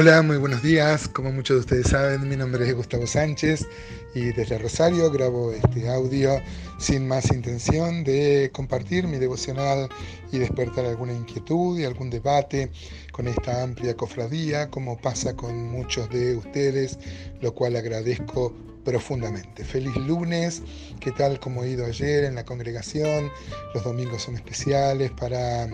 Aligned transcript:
Hola, 0.00 0.22
muy 0.22 0.36
buenos 0.36 0.62
días. 0.62 1.08
Como 1.08 1.32
muchos 1.32 1.56
de 1.56 1.60
ustedes 1.62 1.88
saben, 1.88 2.28
mi 2.28 2.36
nombre 2.36 2.64
es 2.64 2.72
Gustavo 2.72 3.04
Sánchez 3.04 3.66
y 4.14 4.26
desde 4.26 4.56
Rosario 4.56 5.10
grabo 5.10 5.50
este 5.50 5.88
audio 5.88 6.40
sin 6.78 7.08
más 7.08 7.32
intención 7.32 8.04
de 8.04 8.48
compartir 8.52 9.08
mi 9.08 9.16
devocional 9.16 9.88
y 10.30 10.38
despertar 10.38 10.84
alguna 10.84 11.14
inquietud 11.14 11.80
y 11.80 11.84
algún 11.84 12.10
debate 12.10 12.70
con 13.10 13.26
esta 13.26 13.64
amplia 13.64 13.96
cofradía, 13.96 14.70
como 14.70 14.96
pasa 15.00 15.34
con 15.34 15.68
muchos 15.68 16.08
de 16.10 16.36
ustedes, 16.36 16.96
lo 17.40 17.52
cual 17.52 17.74
agradezco 17.74 18.54
profundamente. 18.84 19.64
Feliz 19.64 19.96
lunes, 19.96 20.62
¿qué 21.00 21.12
tal 21.12 21.38
como 21.40 21.64
he 21.64 21.70
ido 21.70 21.86
ayer 21.86 22.24
en 22.24 22.34
la 22.34 22.44
congregación? 22.44 23.30
Los 23.74 23.84
domingos 23.84 24.22
son 24.22 24.36
especiales 24.36 25.10
para 25.12 25.68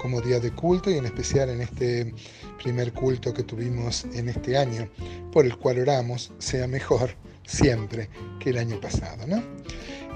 como 0.00 0.20
día 0.20 0.40
de 0.40 0.50
culto 0.52 0.90
y 0.90 0.98
en 0.98 1.06
especial 1.06 1.50
en 1.50 1.62
este 1.62 2.14
primer 2.62 2.92
culto 2.92 3.32
que 3.34 3.42
tuvimos 3.42 4.04
en 4.14 4.28
este 4.28 4.56
año, 4.56 4.88
por 5.32 5.44
el 5.44 5.56
cual 5.56 5.80
oramos 5.80 6.32
sea 6.38 6.66
mejor 6.66 7.14
siempre 7.46 8.08
que 8.38 8.50
el 8.50 8.58
año 8.58 8.80
pasado. 8.80 9.26
¿no? 9.26 9.42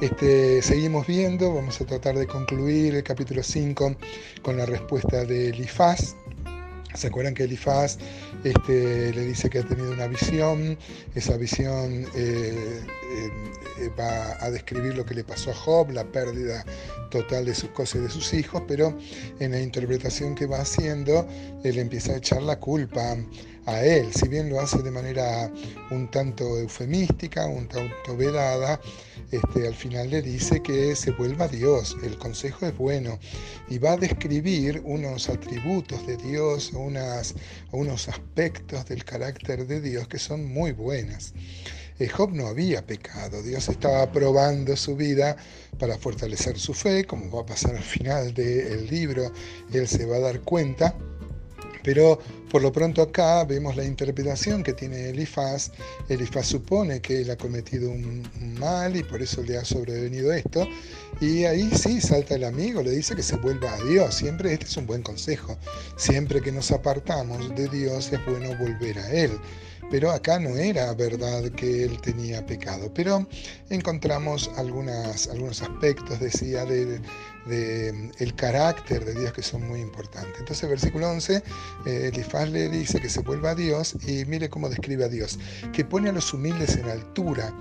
Este, 0.01 0.61
seguimos 0.63 1.07
viendo, 1.07 1.55
vamos 1.55 1.81
a 1.81 1.87
tratar 1.87 2.17
de 2.19 2.27
concluir 2.27 2.95
el 2.95 3.03
capítulo 3.03 3.43
5 3.43 3.97
con 4.43 4.57
la 4.57 4.67
respuesta 4.67 5.25
de 5.25 5.51
Elifaz 5.51 6.17
¿Se 6.95 7.09
acuerdan 7.09 7.35
que 7.35 7.45
Elifaz 7.45 7.99
este, 8.45 9.13
le 9.13 9.23
dice 9.23 9.51
que 9.51 9.59
ha 9.59 9.63
tenido 9.65 9.91
una 9.91 10.07
visión? 10.07 10.79
Esa 11.15 11.37
visión 11.37 12.07
eh, 12.15 12.85
eh, 13.81 13.91
va 13.99 14.37
a 14.45 14.51
describir 14.51 14.97
lo 14.97 15.05
que 15.05 15.15
le 15.15 15.25
pasó 15.25 15.51
a 15.51 15.55
Job, 15.55 15.91
la 15.91 16.05
pérdida 16.05 16.65
total 17.11 17.47
de 17.47 17.55
sus 17.55 17.71
cosas 17.71 17.97
y 17.97 17.99
de 18.05 18.11
sus 18.11 18.33
hijos, 18.33 18.63
pero 18.69 18.97
en 19.41 19.53
la 19.53 19.61
interpretación 19.61 20.35
que 20.35 20.47
va 20.47 20.61
haciendo, 20.61 21.27
él 21.65 21.79
empieza 21.79 22.13
a 22.13 22.17
echar 22.17 22.43
la 22.43 22.61
culpa 22.61 23.17
a 23.67 23.83
él, 23.83 24.13
si 24.13 24.29
bien 24.29 24.51
lo 24.51 24.61
hace 24.61 24.83
de 24.83 24.91
manera 24.91 25.51
un 25.91 26.11
tanto 26.11 26.59
eufemística, 26.59 27.47
un 27.47 27.67
tanto 27.69 28.17
vedada, 28.17 28.81
este, 29.31 29.67
al 29.67 29.75
final 29.75 30.11
le 30.11 30.23
dice 30.23 30.63
que 30.63 30.95
se 30.95 31.11
vuelva 31.13 31.47
a 31.47 31.49
Dios, 31.49 31.97
el 32.03 32.19
consejo 32.19 32.67
es 32.67 32.77
bueno, 32.77 33.19
y 33.69 33.79
va 33.79 33.93
a 33.93 33.97
describir 33.97 34.83
unos 34.85 35.29
atributos 35.29 36.07
de 36.07 36.17
Dios, 36.17 36.73
unos 36.73 38.09
aspectos 38.09 38.87
del 38.87 39.05
carácter 39.05 39.67
de 39.67 39.81
Dios 39.81 40.09
que 40.09 40.19
son 40.19 40.45
muy 40.45 40.73
buenas. 40.73 41.33
Eh, 42.01 42.09
Job 42.09 42.33
no 42.33 42.49
había 42.49 42.85
pecado, 42.85 43.41
Dios 43.41 43.69
estaba 43.69 44.11
probando 44.11 44.77
su 44.77 44.97
vida 44.97 45.37
para 45.79 45.97
fortalecer 45.97 46.59
su 46.59 46.75
fe, 46.75 47.05
como 47.05 47.31
va 47.31 47.43
a 47.43 47.47
pasar 47.47 47.77
al 47.77 47.85
final 47.85 48.35
del 48.35 48.89
libro, 48.89 49.33
él 49.73 49.87
se 49.87 50.05
va 50.05 50.17
a 50.17 50.21
dar 50.21 50.41
cuenta 50.41 50.95
pero 51.85 52.19
por 52.51 52.63
lo 52.63 52.73
pronto 52.73 53.03
acá 53.03 53.45
vemos 53.45 53.77
la 53.77 53.85
interpretación 53.85 54.65
que 54.65 54.73
tiene 54.73 55.11
Elifaz. 55.11 55.71
Elifaz 56.09 56.47
supone 56.47 57.01
que 57.01 57.21
él 57.21 57.31
ha 57.31 57.37
cometido 57.37 57.91
un, 57.91 58.27
mal 58.59 58.97
y 58.97 59.05
por 59.05 59.23
eso 59.23 59.43
le 59.43 59.59
ha 59.59 59.65
sobrevenido 59.65 60.33
esto. 60.33 60.67
Y 61.21 61.45
ahí 61.45 61.71
sí 61.71 62.01
salta 62.01 62.35
el 62.35 62.45
amigo, 62.45 62.83
le 62.83 62.91
dice 62.91 63.15
que 63.15 63.23
se 63.23 63.37
vuelva 63.37 63.75
a 63.75 63.85
Dios. 63.85 64.15
Siempre 64.15 64.53
este 64.53 64.65
es 64.65 64.77
un 64.77 64.87
buen 64.87 65.03
consejo. 65.03 65.57
Siempre 65.97 66.41
que 66.41 66.51
nos 66.51 66.73
apartamos 66.73 67.55
de 67.55 67.69
Dios 67.69 68.13
es 68.13 68.25
bueno 68.25 68.57
volver 68.59 68.99
a 68.99 69.13
Él 69.13 69.31
pero 69.91 70.11
acá 70.11 70.39
no 70.39 70.57
era 70.57 70.93
verdad 70.95 71.51
que 71.53 71.85
él 71.85 72.01
tenía 72.01 72.45
pecado. 72.45 72.91
Pero 72.95 73.27
encontramos 73.71 74.51
algunos 74.57 75.63
aspectos, 75.63 76.21
decía, 76.21 76.65
del 77.47 78.11
de, 78.11 78.13
el 78.19 78.35
carácter 78.35 79.05
de 79.05 79.15
Dios 79.15 79.33
que 79.33 79.43
son 79.43 79.67
muy 79.67 79.81
importantes. 79.81 80.39
Entonces, 80.39 80.69
versículo 80.69 81.09
11, 81.11 81.43
eh, 81.87 82.11
Elifaz 82.13 82.49
le 82.49 82.69
dice 82.69 83.01
que 83.01 83.09
se 83.09 83.21
vuelva 83.21 83.51
a 83.51 83.55
Dios 83.55 83.95
y 84.07 84.25
mire 84.25 84.49
cómo 84.49 84.69
describe 84.69 85.05
a 85.05 85.09
Dios, 85.09 85.39
que 85.73 85.85
pone 85.85 86.11
a 86.11 86.13
los 86.13 86.33
humildes 86.33 86.77
en 86.77 86.89
altura 86.89 87.55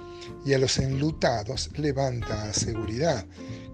y 0.46 0.54
a 0.54 0.60
los 0.60 0.78
enlutados 0.78 1.70
levanta 1.78 2.54
seguridad. 2.54 3.26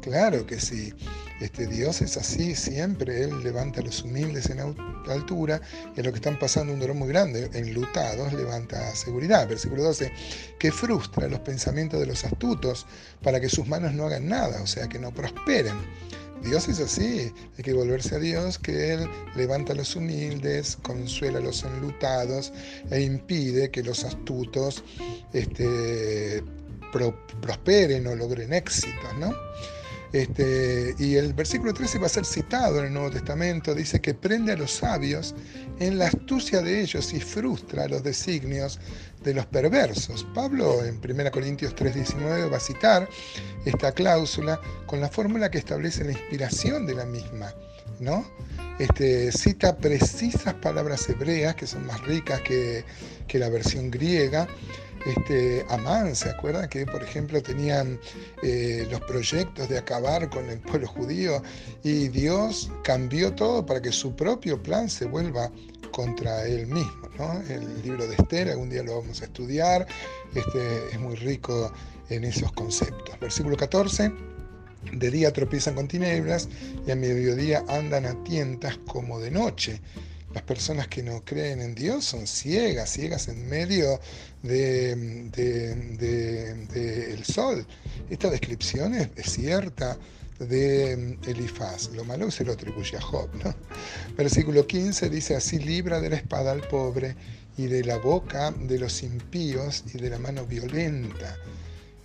Claro 0.01 0.45
que 0.45 0.59
sí. 0.59 0.93
Este 1.39 1.67
Dios 1.67 2.01
es 2.01 2.17
así 2.17 2.53
siempre, 2.53 3.23
Él 3.23 3.43
levanta 3.43 3.79
a 3.79 3.83
los 3.83 4.03
humildes 4.03 4.49
en 4.49 4.59
altura 4.59 5.61
y 5.95 5.99
a 6.01 6.03
los 6.03 6.11
que 6.11 6.17
están 6.17 6.37
pasando 6.37 6.73
un 6.73 6.79
dolor 6.79 6.97
muy 6.97 7.07
grande, 7.07 7.49
enlutados, 7.53 8.33
levanta 8.33 8.93
seguridad. 8.93 9.47
Versículo 9.47 9.83
12, 9.83 10.11
que 10.59 10.71
frustra 10.71 11.29
los 11.29 11.39
pensamientos 11.39 11.97
de 11.99 12.07
los 12.07 12.25
astutos 12.25 12.85
para 13.23 13.39
que 13.39 13.47
sus 13.47 13.67
manos 13.67 13.93
no 13.93 14.05
hagan 14.05 14.27
nada, 14.27 14.61
o 14.61 14.67
sea, 14.67 14.89
que 14.89 14.99
no 14.99 15.13
prosperen. 15.13 15.77
Dios 16.43 16.67
es 16.67 16.79
así, 16.79 17.31
hay 17.57 17.63
que 17.63 17.73
volverse 17.73 18.15
a 18.15 18.19
Dios, 18.19 18.57
que 18.57 18.93
Él 18.93 19.09
levanta 19.35 19.73
a 19.73 19.75
los 19.75 19.95
humildes, 19.95 20.77
consuela 20.81 21.39
a 21.39 21.41
los 21.41 21.63
enlutados 21.63 22.53
e 22.91 23.01
impide 23.01 23.69
que 23.71 23.83
los 23.83 24.03
astutos 24.03 24.83
este, 25.33 26.43
prosperen 27.41 28.07
o 28.07 28.15
logren 28.15 28.53
éxitos, 28.53 29.17
¿no? 29.19 29.33
Este, 30.11 30.95
y 30.97 31.15
el 31.15 31.33
versículo 31.33 31.73
13 31.73 31.99
va 31.99 32.07
a 32.07 32.09
ser 32.09 32.25
citado 32.25 32.79
en 32.79 32.85
el 32.85 32.93
Nuevo 32.93 33.11
Testamento, 33.11 33.75
dice 33.75 34.01
que 34.01 34.15
prende 34.15 34.53
a 34.53 34.57
los 34.57 34.71
sabios 34.71 35.35
en 35.79 35.99
la 35.99 36.07
astucia 36.07 36.61
de 36.61 36.81
ellos 36.81 37.13
y 37.13 37.19
frustra 37.19 37.87
los 37.87 38.03
designios 38.03 38.79
de 39.23 39.35
los 39.35 39.45
perversos. 39.45 40.25
Pablo 40.33 40.83
en 40.83 40.99
1 40.99 41.31
Corintios 41.31 41.75
3:19 41.75 42.51
va 42.51 42.57
a 42.57 42.59
citar 42.59 43.07
esta 43.65 43.91
cláusula 43.91 44.59
con 44.87 44.99
la 44.99 45.09
fórmula 45.09 45.51
que 45.51 45.59
establece 45.59 46.03
la 46.03 46.13
inspiración 46.13 46.87
de 46.87 46.95
la 46.95 47.05
misma. 47.05 47.53
¿no? 47.99 48.25
Este, 48.79 49.31
cita 49.31 49.77
precisas 49.77 50.53
palabras 50.55 51.07
hebreas 51.09 51.55
que 51.55 51.67
son 51.67 51.85
más 51.85 52.01
ricas 52.01 52.41
que, 52.41 52.85
que 53.27 53.37
la 53.37 53.49
versión 53.49 53.91
griega 53.91 54.47
este, 55.09 55.65
Amán, 55.69 56.15
¿se 56.15 56.29
acuerdan 56.29 56.69
que, 56.69 56.85
por 56.85 57.03
ejemplo, 57.03 57.41
tenían 57.41 57.99
eh, 58.43 58.87
los 58.89 59.01
proyectos 59.01 59.69
de 59.69 59.77
acabar 59.77 60.29
con 60.29 60.49
el 60.49 60.59
pueblo 60.59 60.87
judío 60.87 61.41
y 61.83 62.07
Dios 62.09 62.71
cambió 62.83 63.33
todo 63.33 63.65
para 63.65 63.81
que 63.81 63.91
su 63.91 64.15
propio 64.15 64.61
plan 64.61 64.89
se 64.89 65.05
vuelva 65.05 65.51
contra 65.91 66.45
él 66.45 66.67
mismo? 66.67 67.09
El 67.49 67.81
libro 67.81 68.07
de 68.07 68.15
Esther, 68.15 68.49
algún 68.49 68.69
día 68.69 68.83
lo 68.83 69.01
vamos 69.01 69.21
a 69.21 69.25
estudiar, 69.25 69.85
este, 70.33 70.89
es 70.91 70.99
muy 70.99 71.15
rico 71.15 71.71
en 72.09 72.23
esos 72.23 72.51
conceptos. 72.53 73.19
Versículo 73.19 73.57
14. 73.57 74.11
De 74.93 75.11
día 75.11 75.33
tropiezan 75.33 75.75
con 75.75 75.87
tinieblas 75.87 76.47
y 76.87 76.91
a 76.91 76.95
mediodía 76.95 77.63
andan 77.67 78.05
a 78.05 78.23
tientas 78.23 78.77
como 78.87 79.19
de 79.19 79.31
noche. 79.31 79.81
Las 80.33 80.43
personas 80.43 80.87
que 80.87 81.01
no 81.01 81.23
creen 81.25 81.59
en 81.61 81.73
Dios 81.73 82.05
son 82.05 82.27
ciegas, 82.27 82.91
ciegas 82.91 83.27
en 83.29 83.49
medio 83.49 83.99
del 84.43 85.31
de, 85.31 87.13
el 87.13 87.23
sol. 87.25 87.65
Esta 88.09 88.29
descripción 88.29 88.93
es, 88.93 89.09
cierta 89.23 89.97
de 90.37 91.17
Elifaz. 91.25 91.89
Lo 91.93 92.05
malo 92.05 92.29
se 92.29 92.45
lo 92.45 92.53
atribuye 92.53 92.97
a 92.97 93.01
Job. 93.01 93.29
Versículo 94.17 94.67
15 94.67 95.09
dice, 95.09 95.35
así 95.35 95.57
libra 95.57 95.99
de 95.99 96.11
la 96.11 96.17
espada 96.17 96.51
al 96.51 96.61
pobre 96.61 97.15
y 97.57 97.65
de 97.65 97.83
la 97.83 97.97
boca 97.97 98.51
de 98.51 98.77
los 98.77 99.01
impíos 99.01 99.83
y 99.93 99.97
de 99.97 100.11
la 100.11 100.19
mano 100.19 100.45
violenta. 100.45 101.37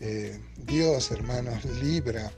Eh, 0.01 0.39
Dios, 0.57 1.11
hermanos, 1.11 1.63
libra 1.83 2.33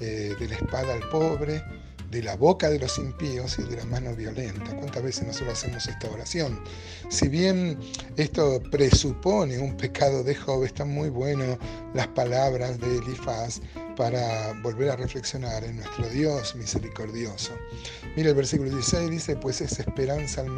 eh, 0.00 0.34
de 0.38 0.48
la 0.48 0.56
espada 0.56 0.94
al 0.94 1.08
pobre 1.08 1.62
de 2.10 2.22
la 2.22 2.36
boca 2.36 2.70
de 2.70 2.78
los 2.78 2.98
impíos 2.98 3.58
y 3.58 3.62
de 3.64 3.76
la 3.76 3.84
mano 3.84 4.14
violenta. 4.14 4.74
¿Cuántas 4.76 5.02
veces 5.02 5.26
nosotros 5.26 5.58
hacemos 5.58 5.86
esta 5.86 6.10
oración? 6.10 6.62
Si 7.08 7.28
bien 7.28 7.78
esto 8.16 8.62
presupone 8.70 9.58
un 9.58 9.76
pecado 9.76 10.22
de 10.24 10.34
Job, 10.34 10.64
están 10.64 10.88
muy 10.90 11.10
buenas 11.10 11.58
las 11.94 12.08
palabras 12.08 12.78
de 12.78 12.98
Elifaz 12.98 13.60
para 13.96 14.52
volver 14.62 14.90
a 14.90 14.96
reflexionar 14.96 15.64
en 15.64 15.76
nuestro 15.76 16.08
Dios 16.08 16.54
misericordioso. 16.54 17.52
Mira 18.16 18.30
el 18.30 18.34
versículo 18.34 18.70
16 18.70 19.10
dice, 19.10 19.36
pues 19.36 19.60
es 19.60 19.78
esperanza 19.78 20.40
al 20.40 20.50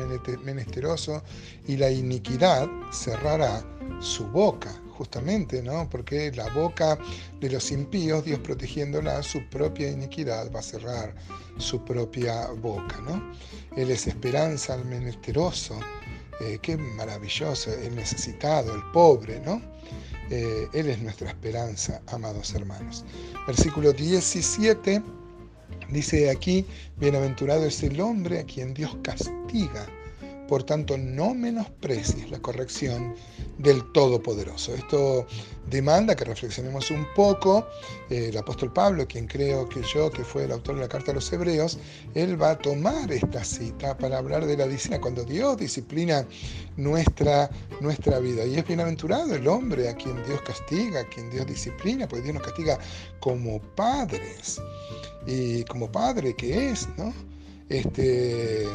menesteroso 0.45 1.23
y 1.67 1.77
la 1.77 1.91
iniquidad 1.91 2.69
cerrará 2.93 3.65
su 4.01 4.27
boca 4.27 4.71
justamente, 5.01 5.63
¿no? 5.63 5.89
Porque 5.89 6.31
la 6.33 6.51
boca 6.51 6.99
de 7.41 7.49
los 7.49 7.71
impíos, 7.73 8.23
Dios 8.23 8.39
protegiéndola, 8.41 9.23
su 9.23 9.49
propia 9.49 9.89
iniquidad 9.89 10.53
va 10.53 10.61
a 10.61 10.63
cerrar 10.63 11.15
su 11.57 11.83
propia 11.87 12.49
boca, 12.49 13.01
¿no? 13.01 13.33
Él 13.79 13.91
es 13.91 14.07
esperanza 14.07 14.75
al 14.75 14.85
menesteroso, 14.85 15.81
eh, 16.43 16.59
qué 16.61 16.77
maravilloso, 16.77 17.73
el 17.73 17.97
necesitado, 17.97 18.75
el 18.75 18.83
pobre, 18.93 19.41
¿no? 19.41 19.63
Eh, 20.29 20.69
él 20.75 20.91
es 20.91 21.01
nuestra 21.01 21.29
esperanza, 21.31 22.03
amados 22.09 22.53
hermanos. 22.53 23.03
Versículo 23.47 23.95
17 23.95 25.03
dice 25.89 26.29
aquí, 26.29 26.67
bienaventurado 26.99 27.65
es 27.65 27.83
el 27.83 27.99
hombre 28.03 28.41
a 28.41 28.45
quien 28.45 28.75
Dios 28.75 28.95
castiga 29.03 29.87
por 30.51 30.65
tanto 30.65 30.99
no 30.99 31.33
menosprecies 31.33 32.29
la 32.29 32.41
corrección 32.41 33.15
del 33.59 33.85
Todopoderoso. 33.93 34.75
Esto 34.75 35.25
demanda 35.71 36.17
que 36.17 36.25
reflexionemos 36.25 36.91
un 36.91 37.07
poco. 37.15 37.69
el 38.11 38.37
apóstol 38.37 38.73
Pablo, 38.73 39.07
quien 39.07 39.29
creo 39.29 39.69
que 39.69 39.81
yo, 39.83 40.11
que 40.11 40.25
fue 40.25 40.47
el 40.47 40.51
autor 40.51 40.75
de 40.75 40.81
la 40.81 40.89
carta 40.89 41.13
a 41.13 41.15
los 41.15 41.33
hebreos, 41.33 41.79
él 42.15 42.43
va 42.43 42.51
a 42.51 42.59
tomar 42.59 43.13
esta 43.13 43.45
cita 43.45 43.97
para 43.97 44.19
hablar 44.19 44.45
de 44.45 44.57
la 44.57 44.67
disciplina, 44.67 45.01
cuando 45.01 45.23
Dios 45.23 45.57
disciplina 45.57 46.27
nuestra, 46.77 47.49
nuestra 47.81 48.19
vida. 48.19 48.45
Y 48.45 48.57
es 48.57 48.67
bienaventurado 48.67 49.33
el 49.37 49.47
hombre 49.47 49.89
a 49.89 49.95
quien 49.95 50.17
Dios 50.25 50.43
castiga, 50.43 51.03
a 51.03 51.09
quien 51.11 51.31
Dios 51.31 51.47
disciplina, 51.47 52.09
porque 52.09 52.25
Dios 52.25 52.35
nos 52.35 52.43
castiga 52.43 52.77
como 53.21 53.61
padres. 53.77 54.61
Y 55.29 55.63
como 55.67 55.93
padre 55.93 56.35
que 56.35 56.71
es, 56.71 56.89
¿no? 56.99 57.15
Este, 57.69 58.67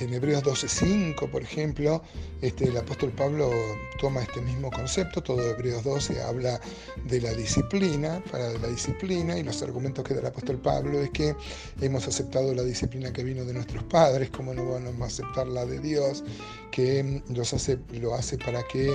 en 0.00 0.14
Hebreos 0.14 0.42
12.5, 0.42 1.30
por 1.30 1.42
ejemplo, 1.42 2.02
este, 2.40 2.64
el 2.64 2.76
apóstol 2.76 3.10
Pablo 3.12 3.50
toma 3.98 4.22
este 4.22 4.40
mismo 4.40 4.70
concepto, 4.70 5.22
todo 5.22 5.42
Hebreos 5.42 5.84
12 5.84 6.20
habla 6.22 6.60
de 7.04 7.20
la 7.20 7.32
disciplina, 7.32 8.22
para 8.30 8.52
la 8.52 8.68
disciplina, 8.68 9.38
y 9.38 9.42
los 9.42 9.62
argumentos 9.62 10.04
que 10.04 10.14
da 10.14 10.20
el 10.20 10.26
apóstol 10.26 10.58
Pablo 10.58 11.00
es 11.00 11.10
que 11.10 11.36
hemos 11.80 12.06
aceptado 12.08 12.54
la 12.54 12.62
disciplina 12.62 13.12
que 13.12 13.22
vino 13.22 13.44
de 13.44 13.52
nuestros 13.52 13.84
padres, 13.84 14.30
como 14.30 14.54
no 14.54 14.64
vamos 14.64 15.00
a 15.00 15.04
aceptar 15.04 15.46
la 15.46 15.66
de 15.66 15.78
Dios, 15.78 16.24
que 16.70 17.22
los 17.28 17.52
hace, 17.52 17.78
lo 17.92 18.14
hace 18.14 18.38
para 18.38 18.62
que 18.64 18.92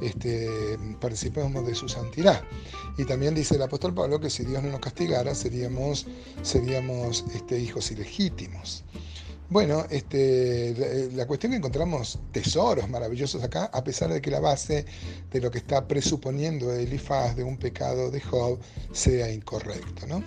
este, 0.00 0.48
participemos 1.00 1.66
de 1.66 1.74
su 1.74 1.88
santidad. 1.88 2.42
Y 2.96 3.04
también 3.04 3.34
dice 3.34 3.56
el 3.56 3.62
apóstol 3.62 3.94
Pablo 3.94 4.20
que 4.20 4.30
si 4.30 4.44
Dios 4.44 4.62
no 4.62 4.70
nos 4.70 4.80
castigara, 4.80 5.34
seríamos, 5.34 6.06
seríamos 6.42 7.24
este, 7.34 7.58
hijos 7.58 7.90
ilegítimos. 7.90 8.84
Bueno, 9.50 9.84
este, 9.90 11.10
la, 11.12 11.26
cuestión 11.26 11.50
que 11.50 11.58
encontramos 11.58 12.20
tesoros 12.30 12.88
maravillosos 12.88 13.42
acá, 13.42 13.64
a 13.72 13.82
pesar 13.82 14.12
de 14.12 14.22
que 14.22 14.30
la 14.30 14.38
base 14.38 14.86
de 15.32 15.40
lo 15.40 15.50
que 15.50 15.58
está 15.58 15.88
presuponiendo 15.88 16.72
Elifaz 16.72 17.34
de 17.34 17.42
un 17.42 17.56
pecado 17.56 18.12
de 18.12 18.20
Job 18.20 18.60
sea 18.92 19.28
incorrecto, 19.32 20.06
¿no? 20.06 20.22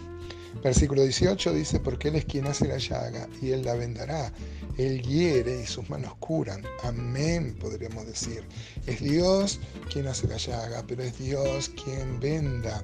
Versículo 0.62 1.04
18 1.04 1.54
dice, 1.54 1.80
porque 1.80 2.10
Él 2.10 2.18
es 2.18 2.25
quien 2.25 2.48
hace 2.48 2.68
la 2.68 2.78
llaga 2.78 3.30
y 3.42 3.52
Él 3.52 3.64
la 3.64 3.75
vendará. 3.75 4.34
Él 4.78 5.02
hiere 5.02 5.62
y 5.62 5.68
sus 5.68 5.90
manos 5.90 6.16
curan. 6.16 6.62
Amén, 6.84 7.56
podríamos 7.62 8.06
decir. 8.06 8.44
Es 8.88 9.00
Dios 9.00 9.62
quien 9.90 10.08
hace 10.08 10.28
la 10.28 10.38
llaga, 10.38 10.84
pero 10.86 11.02
es 11.02 11.18
Dios 11.18 11.72
quien 11.81 12.20
venda 12.20 12.84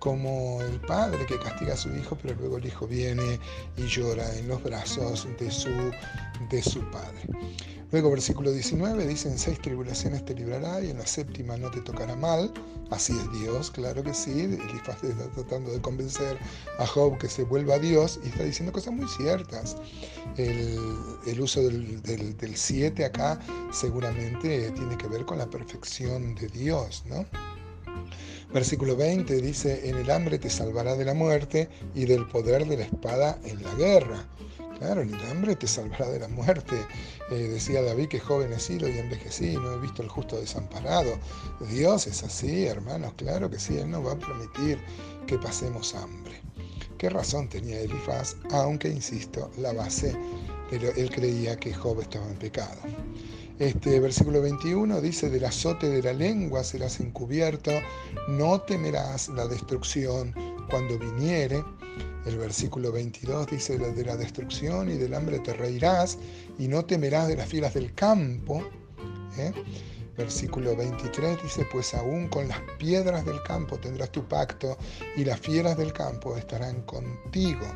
como 0.00 0.60
el 0.62 0.80
padre 0.80 1.24
que 1.26 1.38
castiga 1.38 1.74
a 1.74 1.76
su 1.76 1.94
hijo, 1.94 2.18
pero 2.20 2.34
luego 2.34 2.56
el 2.56 2.66
hijo 2.66 2.88
viene 2.88 3.38
y 3.76 3.86
llora 3.86 4.36
en 4.36 4.48
los 4.48 4.60
brazos 4.62 5.28
de 5.38 5.50
su, 5.50 5.70
de 6.50 6.62
su 6.62 6.80
padre. 6.90 7.20
Luego 7.92 8.10
versículo 8.10 8.52
19 8.52 9.06
dice, 9.06 9.28
en 9.28 9.38
seis 9.38 9.60
tribulaciones 9.60 10.24
te 10.24 10.34
librará 10.34 10.80
y 10.80 10.90
en 10.90 10.98
la 10.98 11.06
séptima 11.06 11.56
no 11.56 11.70
te 11.70 11.80
tocará 11.80 12.14
mal. 12.16 12.52
Así 12.90 13.12
es 13.12 13.40
Dios, 13.40 13.70
claro 13.70 14.02
que 14.02 14.14
sí. 14.14 14.30
Elifaz 14.30 15.02
está 15.02 15.28
tratando 15.30 15.70
de 15.72 15.80
convencer 15.80 16.38
a 16.78 16.86
Job 16.86 17.18
que 17.18 17.28
se 17.28 17.42
vuelva 17.42 17.74
a 17.74 17.78
Dios 17.78 18.20
y 18.24 18.28
está 18.28 18.44
diciendo 18.44 18.72
cosas 18.72 18.94
muy 18.94 19.08
ciertas. 19.08 19.76
El, 20.36 21.40
uso 21.40 21.60
del 21.62 22.52
7 22.54 23.04
acá 23.04 23.38
seguramente 23.72 24.70
tiene 24.70 24.96
que 24.96 25.08
ver 25.08 25.24
con 25.24 25.38
la 25.38 25.50
perfección 25.50 26.34
de 26.36 26.46
Dios, 26.46 27.02
¿no? 27.06 27.26
Versículo 28.52 28.96
20 28.96 29.40
dice, 29.40 29.88
en 29.88 29.96
el 29.96 30.10
hambre 30.10 30.38
te 30.38 30.50
salvará 30.50 30.96
de 30.96 31.04
la 31.04 31.14
muerte 31.14 31.68
y 31.94 32.04
del 32.04 32.26
poder 32.26 32.66
de 32.66 32.78
la 32.78 32.84
espada 32.84 33.38
en 33.44 33.62
la 33.62 33.72
guerra. 33.74 34.28
Claro, 34.78 35.02
en 35.02 35.14
el 35.14 35.30
hambre 35.30 35.54
te 35.54 35.68
salvará 35.68 36.08
de 36.08 36.18
la 36.18 36.26
muerte. 36.26 36.74
Eh, 37.30 37.34
decía 37.34 37.80
David 37.80 38.08
que 38.08 38.18
joven 38.18 38.52
he 38.52 38.58
sido 38.58 38.88
y 38.88 38.98
envejecí, 38.98 39.54
no 39.54 39.74
he 39.74 39.78
visto 39.78 40.02
el 40.02 40.08
justo 40.08 40.40
desamparado. 40.40 41.12
Dios 41.70 42.08
es 42.08 42.24
así, 42.24 42.66
hermanos, 42.66 43.12
claro 43.16 43.48
que 43.48 43.60
sí, 43.60 43.76
Él 43.76 43.88
no 43.90 44.02
va 44.02 44.12
a 44.12 44.18
permitir 44.18 44.78
que 45.28 45.38
pasemos 45.38 45.94
hambre. 45.94 46.40
¿Qué 46.98 47.08
razón 47.08 47.48
tenía 47.48 47.80
Elifaz? 47.80 48.36
Aunque, 48.50 48.88
insisto, 48.88 49.50
la 49.58 49.72
base, 49.72 50.14
pero 50.70 50.90
él 50.96 51.10
creía 51.10 51.56
que 51.56 51.72
Job 51.72 52.00
estaba 52.00 52.26
en 52.26 52.36
pecado. 52.36 52.80
Este 53.60 54.00
versículo 54.00 54.40
21 54.40 55.02
dice, 55.02 55.28
del 55.28 55.44
azote 55.44 55.90
de 55.90 56.02
la 56.02 56.14
lengua 56.14 56.64
serás 56.64 56.98
encubierto, 56.98 57.70
no 58.26 58.62
temerás 58.62 59.28
la 59.28 59.46
destrucción 59.46 60.34
cuando 60.70 60.98
viniere. 60.98 61.62
El 62.24 62.38
versículo 62.38 62.90
22 62.90 63.48
dice, 63.48 63.76
de 63.76 64.02
la 64.02 64.16
destrucción 64.16 64.90
y 64.90 64.94
del 64.94 65.12
hambre 65.12 65.40
te 65.40 65.52
reirás 65.52 66.16
y 66.58 66.68
no 66.68 66.86
temerás 66.86 67.28
de 67.28 67.36
las 67.36 67.50
fieras 67.50 67.74
del 67.74 67.92
campo. 67.92 68.64
¿eh? 69.36 69.52
Versículo 70.16 70.74
23 70.74 71.42
dice, 71.42 71.66
pues 71.70 71.92
aún 71.92 72.28
con 72.28 72.48
las 72.48 72.60
piedras 72.78 73.26
del 73.26 73.42
campo 73.42 73.78
tendrás 73.78 74.10
tu 74.10 74.26
pacto 74.26 74.78
y 75.18 75.24
las 75.26 75.38
fieras 75.38 75.76
del 75.76 75.92
campo 75.92 76.34
estarán 76.34 76.80
contigo 76.86 77.66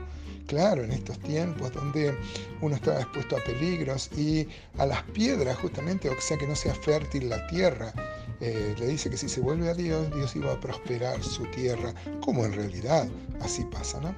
claro, 0.46 0.84
en 0.84 0.92
estos 0.92 1.18
tiempos 1.20 1.72
donde 1.72 2.16
uno 2.60 2.74
está 2.74 3.00
expuesto 3.00 3.36
a 3.36 3.44
peligros 3.44 4.10
y 4.16 4.48
a 4.78 4.86
las 4.86 5.02
piedras 5.04 5.56
justamente, 5.58 6.08
o 6.08 6.20
sea 6.20 6.36
que 6.36 6.46
no 6.46 6.56
sea 6.56 6.74
fértil 6.74 7.28
la 7.28 7.46
tierra. 7.46 7.92
Eh, 8.40 8.74
le 8.78 8.86
dice 8.86 9.08
que 9.08 9.16
si 9.16 9.28
se 9.28 9.40
vuelve 9.40 9.70
a 9.70 9.74
Dios, 9.74 10.12
Dios 10.14 10.34
iba 10.36 10.52
a 10.52 10.60
prosperar 10.60 11.22
su 11.22 11.44
tierra, 11.46 11.94
como 12.20 12.44
en 12.44 12.52
realidad 12.52 13.08
así 13.40 13.64
pasa, 13.64 14.00
¿no? 14.00 14.14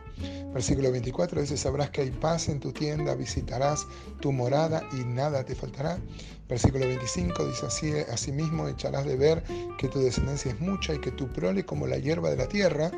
Versículo 0.52 0.90
24 0.90 1.42
dice, 1.42 1.56
sabrás 1.56 1.90
que 1.90 2.00
hay 2.00 2.10
paz 2.10 2.48
en 2.48 2.60
tu 2.60 2.72
tienda, 2.72 3.14
visitarás 3.14 3.86
tu 4.20 4.32
morada 4.32 4.82
y 4.92 5.04
nada 5.04 5.44
te 5.44 5.54
faltará. 5.54 5.98
Versículo 6.48 6.86
25 6.86 7.46
dice 7.46 7.66
así, 7.66 7.92
asimismo 8.10 8.66
echarás 8.68 9.04
de 9.04 9.16
ver 9.16 9.42
que 9.78 9.88
tu 9.88 9.98
descendencia 9.98 10.52
es 10.52 10.60
mucha 10.60 10.94
y 10.94 11.00
que 11.00 11.10
tu 11.10 11.28
prole 11.28 11.66
como 11.66 11.86
la 11.86 11.98
hierba 11.98 12.30
de 12.30 12.36
la 12.36 12.46
tierra. 12.46 12.90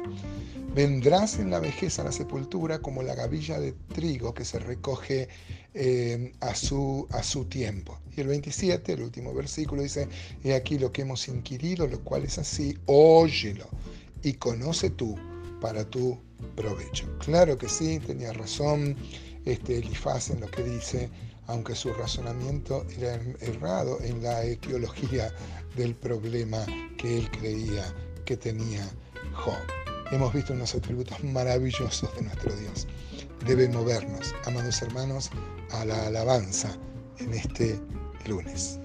Vendrás 0.78 1.40
en 1.40 1.50
la 1.50 1.58
vejez 1.58 1.98
a 1.98 2.04
la 2.04 2.12
sepultura 2.12 2.78
como 2.78 3.02
la 3.02 3.16
gavilla 3.16 3.58
de 3.58 3.72
trigo 3.72 4.32
que 4.32 4.44
se 4.44 4.60
recoge 4.60 5.28
eh, 5.74 6.32
a, 6.38 6.54
su, 6.54 7.08
a 7.10 7.24
su 7.24 7.46
tiempo. 7.46 7.98
Y 8.16 8.20
el 8.20 8.28
27, 8.28 8.92
el 8.92 9.02
último 9.02 9.34
versículo, 9.34 9.82
dice, 9.82 10.06
he 10.44 10.54
aquí 10.54 10.78
lo 10.78 10.92
que 10.92 11.02
hemos 11.02 11.26
inquirido, 11.26 11.88
lo 11.88 11.98
cual 12.04 12.22
es 12.22 12.38
así, 12.38 12.78
óyelo 12.86 13.66
y 14.22 14.34
conoce 14.34 14.90
tú 14.90 15.16
para 15.60 15.84
tu 15.84 16.16
provecho. 16.54 17.08
Claro 17.18 17.58
que 17.58 17.68
sí, 17.68 17.98
tenía 17.98 18.32
razón 18.32 18.94
este 19.46 19.78
Elifaz 19.78 20.30
en 20.30 20.42
lo 20.42 20.46
que 20.48 20.62
dice, 20.62 21.10
aunque 21.48 21.74
su 21.74 21.92
razonamiento 21.92 22.86
era 22.96 23.20
errado 23.40 23.98
en 24.00 24.22
la 24.22 24.44
etiología 24.44 25.34
del 25.76 25.96
problema 25.96 26.64
que 26.96 27.18
él 27.18 27.28
creía 27.32 27.92
que 28.24 28.36
tenía 28.36 28.88
Job 29.32 29.56
hemos 30.10 30.32
visto 30.32 30.52
unos 30.52 30.74
atributos 30.74 31.22
maravillosos 31.24 32.14
de 32.16 32.22
nuestro 32.22 32.54
Dios. 32.56 32.86
Debe 33.46 33.68
movernos, 33.68 34.34
amados 34.46 34.82
hermanos, 34.82 35.30
a 35.70 35.84
la 35.84 36.06
alabanza 36.06 36.76
en 37.18 37.34
este 37.34 37.78
lunes. 38.26 38.80